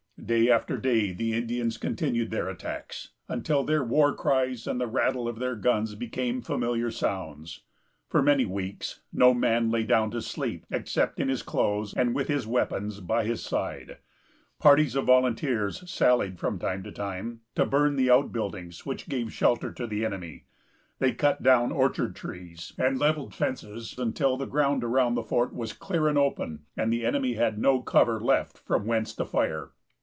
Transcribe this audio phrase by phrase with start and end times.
[0.23, 5.27] Day after day the Indians continued their attacks, until their war cries and the rattle
[5.27, 7.61] of their guns became familiar sounds.
[8.07, 12.27] For many weeks, no man lay down to sleep, except in his clothes, and with
[12.27, 13.97] his weapons by his side.
[14.59, 19.71] Parties of volunteers sallied, from time to time, to burn the outbuildings which gave shelter
[19.71, 20.45] to the enemy.
[20.99, 25.73] They cut down orchard trees, and levelled fences, until the ground about the fort was
[25.73, 29.71] clear and open, and the enemy had no cover left from whence to fire.